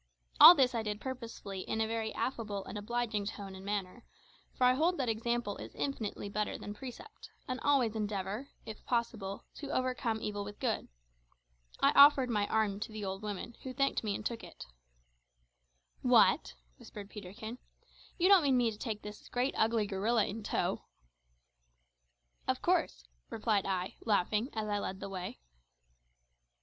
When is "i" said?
0.73-0.81, 4.63-4.73, 11.81-11.91, 23.67-23.97, 24.67-24.79